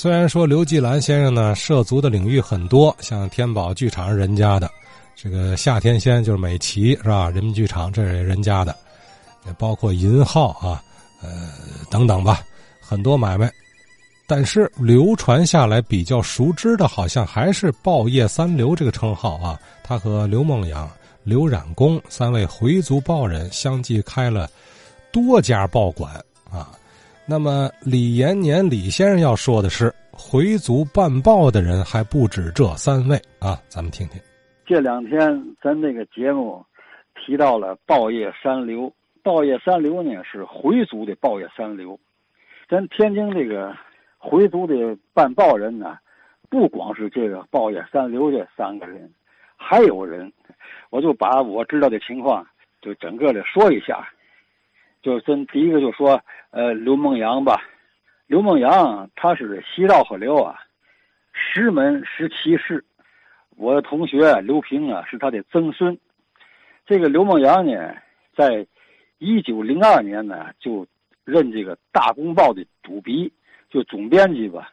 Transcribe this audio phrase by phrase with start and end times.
[0.00, 4.70] 虽然说刘季兰先生呢涉足的领域很多，像天宝剧场是人家的，
[5.14, 7.28] 这个夏天仙就是美琪是吧？
[7.28, 8.74] 人民剧场这是人家的，
[9.46, 10.82] 也包括银号啊，
[11.20, 11.50] 呃
[11.90, 12.40] 等等吧，
[12.80, 13.52] 很多买卖。
[14.26, 19.60] 但是流传下来比较熟知的，好像还是“报业三流”这个称号啊。
[19.84, 20.90] 他和刘梦阳、
[21.24, 24.48] 刘冉公三位回族报人相继开了
[25.12, 26.14] 多家报馆
[26.50, 26.70] 啊。
[27.30, 33.56] 那么李延年李先生要说的是，回族办报的人还不止这三位啊。
[33.68, 34.20] 咱们听听。
[34.66, 36.60] 这两天咱这个节目
[37.14, 41.96] 提到了“报业三流”，“报业三流”呢是回族的“报业三流”。
[42.68, 43.72] 咱天津这个。
[44.22, 44.74] 回族的
[45.14, 45.96] 办报人呢，
[46.50, 49.10] 不光是这个报业三流这三个人，
[49.56, 50.30] 还有人，
[50.90, 52.46] 我就把我知道的情况
[52.82, 54.06] 就整个的说一下。
[55.02, 57.62] 就真第一个就说，呃，刘梦阳吧，
[58.26, 60.58] 刘梦阳他是西道河流啊，
[61.32, 62.84] 石门十七世，
[63.56, 65.98] 我的同学刘平啊是他的曾孙。
[66.86, 67.94] 这个刘梦阳呢，
[68.36, 68.66] 在
[69.18, 70.86] 一九零二年呢就
[71.24, 73.32] 任这个《大公报》的主笔。
[73.72, 74.68] 就总编辑吧，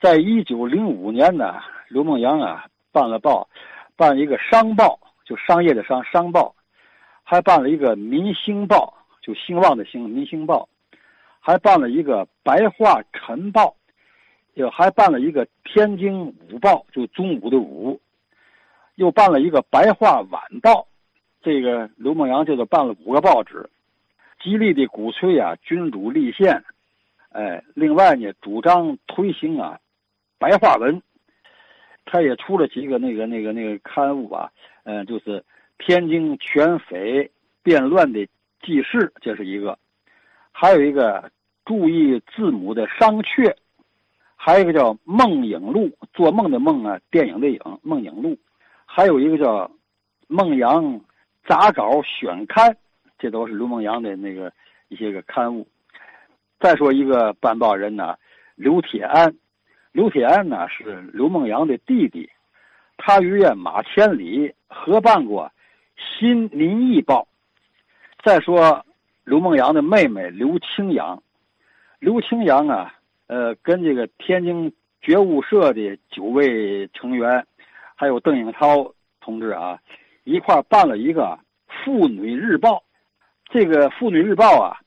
[0.00, 3.48] 在一九零五年呢，刘梦阳啊办了报，
[3.94, 6.52] 办一个商报，就商业的商商报，
[7.22, 10.68] 还办了一个民星报，就兴旺的兴民兴报，
[11.40, 13.76] 还办了一个白话晨报，
[14.54, 18.00] 又还办了一个天津午报，就中午的午，
[18.96, 20.86] 又办了一个白话晚报，
[21.42, 23.68] 这个刘梦阳就是办了五个报纸，
[24.42, 26.62] 极力的鼓吹啊君主立宪。
[27.30, 29.78] 哎，另外呢，主张推行啊，
[30.38, 31.00] 白话文，
[32.04, 34.50] 他也出了几个那个那个那个刊物啊，
[34.82, 35.38] 嗯，就是
[35.78, 37.30] 《天津全匪
[37.62, 38.26] 变乱的
[38.62, 39.74] 记事》，这是一个；
[40.52, 41.30] 还有一个
[41.64, 43.54] 注意字母的商榷，
[44.36, 48.30] 还有一个叫《梦影录》，做梦的梦啊，电影的影，《梦影录》，
[48.86, 49.66] 还有一个叫
[50.28, 51.00] 《梦阳
[51.46, 52.70] 杂稿选刊》，
[53.18, 54.52] 这都是刘梦阳的那个
[54.88, 55.66] 一些个刊物。
[56.58, 58.16] 再说一个办报人呢，
[58.54, 59.34] 刘铁安，
[59.92, 62.28] 刘铁安呢是刘梦阳的弟弟，
[62.98, 65.44] 他与马千里合办过
[65.96, 67.22] 《新民意报》。
[68.22, 68.84] 再说
[69.24, 71.22] 刘梦阳的妹妹刘清扬，
[71.98, 72.94] 刘清扬啊，
[73.26, 77.46] 呃，跟这个天津觉悟社的九位成员，
[77.94, 79.78] 还有邓颖超同志啊，
[80.24, 81.22] 一块办了一个
[81.84, 82.76] 《妇女日报》。
[83.50, 84.78] 这个《妇女日报》啊，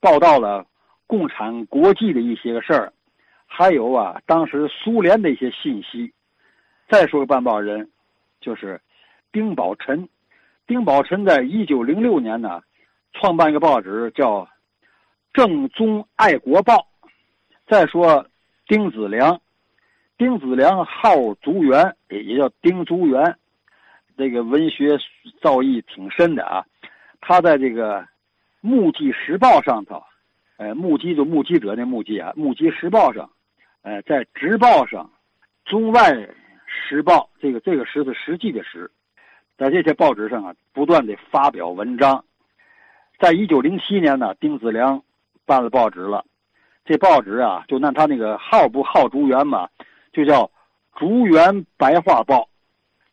[0.00, 0.66] 报道了。
[1.08, 2.92] 共产国际的一些个事儿，
[3.46, 6.12] 还有啊，当时苏联的一些信息。
[6.88, 7.88] 再说个办报人，
[8.40, 8.80] 就是
[9.30, 10.08] 丁宝臣。
[10.66, 12.60] 丁宝臣在一九零六年呢，
[13.12, 14.40] 创办一个报纸叫
[15.32, 16.74] 《正宗爱国报》。
[17.66, 18.26] 再说
[18.66, 19.40] 丁子良，
[20.18, 23.36] 丁子良号竹园，也也叫丁竹园，
[24.16, 24.98] 这个文学
[25.40, 26.64] 造诣挺深的啊。
[27.20, 28.00] 他在这个
[28.60, 30.02] 《目击时报》上头。
[30.58, 33.30] 呃，目击就目击者那目击啊，《目击时报》上，
[33.82, 35.04] 呃，在《直报》上，
[35.70, 36.10] 《中外
[36.66, 38.90] 时报》这个这个“时”是实际的“时”，
[39.56, 42.24] 在这些报纸上啊，不断的发表文章。
[43.18, 45.02] 在一九零七年呢，丁子良
[45.46, 46.24] 办了报纸了，
[46.84, 49.68] 这报纸啊，就按他那个号不号竹园嘛，
[50.12, 50.44] 就叫
[50.96, 52.40] 《竹园白话报》。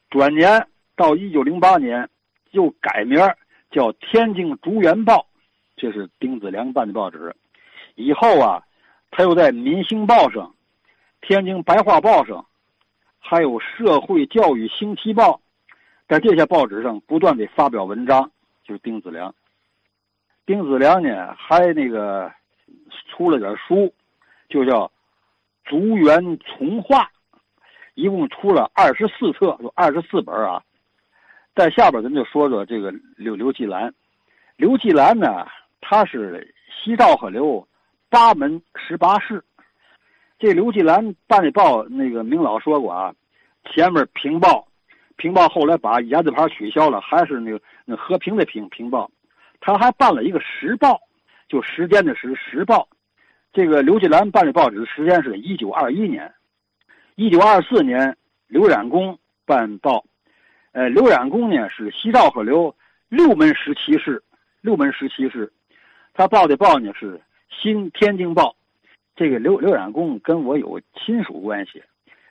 [0.10, 2.10] 转年到一九零八年，
[2.52, 3.18] 又改名
[3.72, 5.16] 叫《天津竹园报》。
[5.76, 7.36] 这是丁子良办的报纸，
[7.96, 8.64] 以后啊，
[9.12, 10.54] 他又在《民兴报》上、
[11.28, 12.46] 《天津白话报》上，
[13.20, 15.32] 还有《社会教育星期报》，
[16.14, 18.30] 在这些报纸上不断的发表文章。
[18.64, 19.34] 就是丁子良。
[20.46, 22.32] 丁子良呢，还那个
[23.10, 23.92] 出了点书，
[24.48, 24.86] 就叫
[25.66, 27.00] 《竹园从话》，
[27.96, 30.64] 一共出了二十四册，有二十四本啊。
[31.56, 33.94] 在下边咱就说说这个刘刘季兰。
[34.56, 35.48] 刘季兰呢？
[35.82, 37.68] 他是西道河刘
[38.10, 39.44] 八门十八世，
[40.40, 43.14] 这刘继兰办的报，那个明老说过啊，
[43.66, 44.66] 前面平报，
[45.16, 49.10] 平报后来把言字旁取消了，还是那个那和平的平平报，
[49.60, 51.00] 他还办了一个时报，
[51.48, 52.88] 就时间的时时报，
[53.54, 56.34] 这个刘继兰办的报纸时间是一九二一年，
[57.16, 58.18] 一九二四年
[58.48, 60.04] 刘冉公办报，
[60.72, 62.76] 呃，刘冉公呢是西道河刘
[63.10, 64.22] 六门十七世，
[64.62, 65.52] 六门十七世。
[66.14, 67.18] 他报的报呢是
[67.50, 68.50] 《新天津报》，
[69.16, 71.82] 这个刘刘冉公跟我有亲属关系，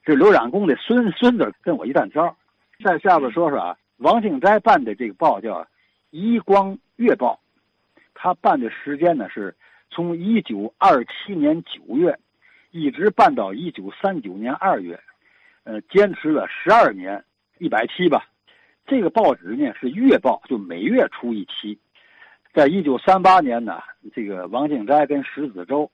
[0.05, 2.37] 这刘冉公的孙孙子跟我一担挑。
[2.82, 5.62] 在下边说说啊，王敬斋办的这个报叫
[6.11, 7.40] 《一光月报》，
[8.14, 9.55] 他办的时间呢是
[9.90, 12.19] 从一九二七年九月
[12.70, 14.99] 一直办到一九三九年二月，
[15.64, 17.25] 呃，坚持了十二年，
[17.58, 18.26] 一百期吧。
[18.84, 21.79] 这个报纸呢是月报，就每月出一期。
[22.52, 23.81] 在一九三八年呢，
[24.14, 25.90] 这个王敬斋跟石子洲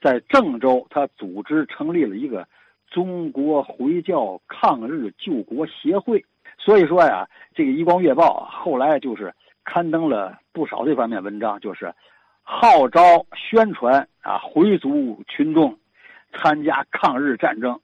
[0.00, 2.46] 在郑州，他组织成立了一个
[2.90, 6.24] 中国回教抗日救国协会。
[6.56, 9.32] 所以说呀，这个《一光月报》后来就是
[9.64, 11.94] 刊登了不少这方面文章，就是
[12.42, 15.78] 号召宣传啊，回族群众
[16.32, 17.78] 参加抗日战争，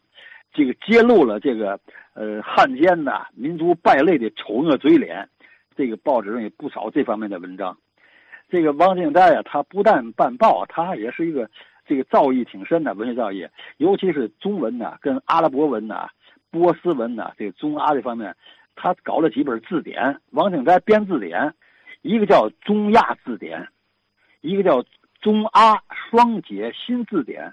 [0.53, 1.79] 这个揭露了这个
[2.15, 5.29] 呃汉奸呐、民族败类的丑恶嘴脸。
[5.77, 7.77] 这个报纸上有不少这方面的文章。
[8.49, 11.49] 这个汪敬斋啊，他不但办报，他也是一个
[11.87, 16.09] 这个造诣挺深的文学造诣，尤其是中文呐，跟阿拉伯文呐、
[16.51, 18.35] 波斯文呐，这个中阿这方面，
[18.75, 20.21] 他搞了几本字典。
[20.31, 21.55] 王景斋编字典，
[22.03, 23.61] 一个叫《中亚字典》，
[24.41, 24.83] 一个叫
[25.21, 27.49] 《中阿双解新字典》，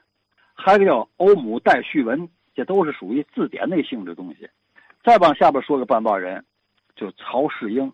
[0.53, 2.21] 还有一个叫《欧姆代序文》，
[2.55, 4.49] 这都是属于字典那性质东西。
[5.03, 6.45] 再往下边说个办报人，
[6.95, 7.91] 就曹世英。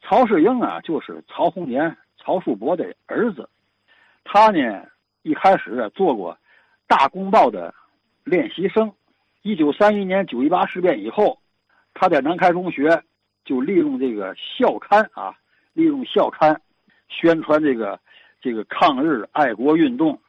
[0.00, 1.96] 曹世英啊，就是曹洪年。
[2.20, 3.48] 曹树伯的儿子，
[4.22, 4.86] 他呢
[5.22, 6.34] 一开始做过
[6.86, 7.74] 《大公报》的
[8.24, 8.92] 练习生。
[9.42, 11.38] 一九三一年九一八事变以后，
[11.94, 13.02] 他在南开中学
[13.44, 15.34] 就利用这个校刊啊，
[15.72, 16.60] 利用校刊
[17.08, 17.98] 宣传这个
[18.40, 20.20] 这个抗日爱国运动。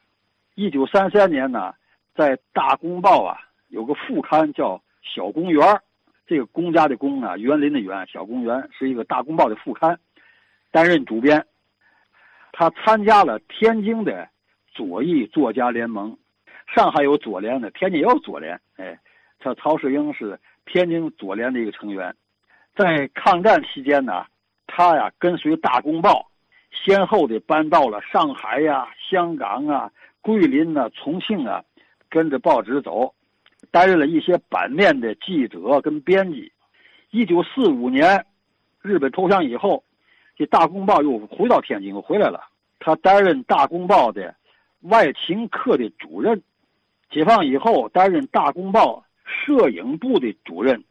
[0.56, 1.74] 一九三三年呢，
[2.15, 3.38] 在《大公报》啊
[3.69, 5.68] 有个副刊叫《小公园》，
[6.27, 10.00] 这个公家的公啊，园林的园，小公园是一个《大公报》的副刊，
[10.71, 11.45] 担任主编。
[12.51, 14.27] 他参加了天津的
[14.80, 16.18] 左翼作家联盟，
[16.74, 18.58] 上海有左联的，天津也有左联。
[18.78, 18.98] 哎，
[19.38, 22.16] 他曹世英是天津左联的一个成员。
[22.78, 24.26] 在抗战期间呢，
[24.68, 26.12] 他呀跟随《大公报》，
[26.72, 29.92] 先后的搬到了上海呀、香港啊、
[30.22, 31.62] 桂林呐、重庆啊，
[32.10, 33.14] 跟着报纸走，
[33.72, 36.50] 担任了一些版面的记者跟编辑。
[37.12, 38.25] 一九四五年，
[38.82, 39.84] 日本投降以后，
[40.38, 42.40] 这《大公报》又回到天津，又回来了。
[42.80, 44.34] 他担任《大公报》的
[44.81, 46.42] 外勤科的主任，
[47.10, 50.84] 解放以后担任《大公报》摄影部的主任，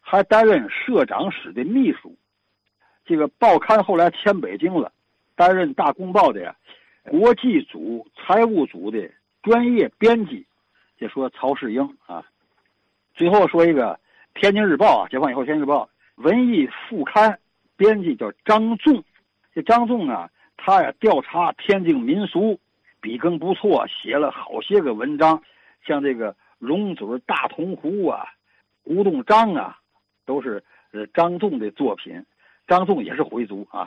[0.00, 2.16] 还担任社长室的秘书。
[3.04, 4.92] 这个报刊后来迁北京了，
[5.36, 6.56] 担任《大公报》的
[7.04, 9.10] 国际组、财务组的
[9.42, 10.44] 专业编辑。
[10.98, 12.24] 就说曹世英啊，
[13.14, 13.94] 最后说一个
[14.40, 15.88] 《天津日报》啊，解放以后《天津日报》
[16.22, 17.38] 文艺副刊
[17.76, 19.04] 编辑叫张纵，
[19.54, 20.30] 这张纵啊。
[20.56, 22.58] 他呀调查天津民俗，
[23.04, 25.42] 笔耕不错，写了好些个文章，
[25.86, 28.24] 像这个龙嘴大铜壶啊，
[28.82, 29.76] 古董章啊，
[30.24, 32.24] 都是呃张仲的作品。
[32.66, 33.86] 张仲也是回族啊，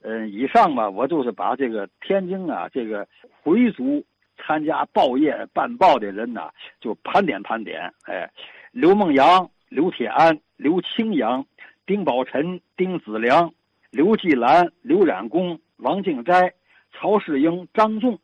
[0.00, 3.06] 嗯，以上吧，我就是把这个天津啊这个
[3.42, 4.02] 回族
[4.38, 6.50] 参加报业办报的人呐，
[6.80, 7.92] 就盘点盘点。
[8.06, 8.26] 哎，
[8.72, 11.44] 刘梦阳、刘铁安、刘清扬、
[11.84, 13.52] 丁宝臣、丁子良、
[13.90, 15.60] 刘继兰、刘冉公。
[15.76, 16.54] 王敬斋、
[16.92, 18.18] 曹世英、张仲，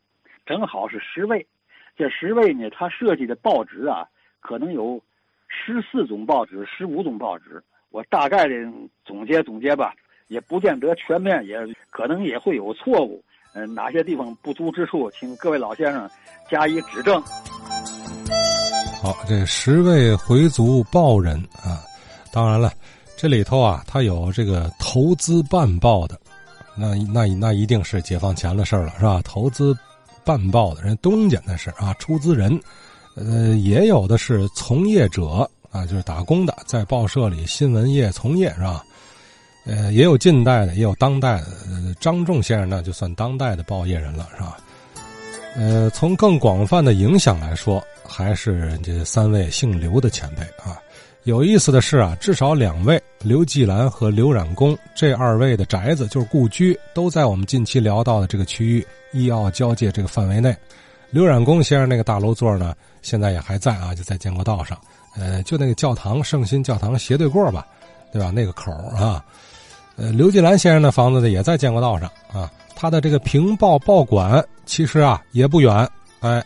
[0.47, 1.47] 正好是十位。
[1.97, 4.07] 这十位呢，他设计的报纸啊，
[4.41, 5.01] 可能有
[5.49, 7.63] 十四种报纸、十五种报纸。
[7.91, 8.55] 我大概的
[9.05, 9.93] 总结总结吧，
[10.29, 11.59] 也不见得全面，也
[11.91, 13.23] 可能也会有错误。
[13.53, 16.09] 嗯，哪些地方不足之处，请各位老先生
[16.49, 17.21] 加以指正。
[19.03, 21.83] 好，这十位回族报人啊，
[22.33, 22.73] 当然了，
[23.17, 26.17] 这里头啊，他有这个投资办报的。
[26.79, 29.21] 那那那一定是解放前的事了，是吧？
[29.25, 29.77] 投资
[30.25, 32.59] 办报的人，东家那是啊，出资人，
[33.15, 38.85] 呃，也有的是从业者啊，就是打工的，在报社里新闻业从业，是吧？
[39.67, 41.47] 呃，也有近代的，也有当代的。
[42.01, 44.57] 张仲先生那就算当代的报业人了，是吧？
[45.57, 50.81] 呃，从更广泛的影响来说，还是这三位姓刘的前辈啊。
[51.25, 60.57] 有意思的是啊，至少两位刘继兰和刘冉公这二位的宅子就是故居，都在我们近期聊到的这个区域医药交界这个范围内。
[61.11, 64.81] 刘冉公先生那个大楼座呢，现在也还在啊，就在建国道上，
[65.15, 67.67] 呃，就那个教堂圣心教堂斜对过吧，
[68.13, 68.31] 对吧？
[68.31, 69.23] 那个口啊，
[69.97, 75.87] 呃，刘继兰先生的房子呢也在建国道上啊，他的这个平报报馆其实啊也不远，
[76.21, 76.43] 哎。